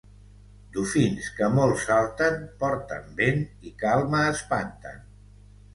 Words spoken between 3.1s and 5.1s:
vent i calma espanten.